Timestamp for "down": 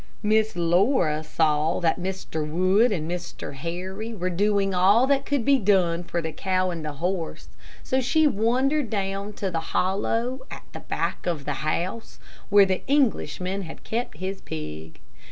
8.89-9.31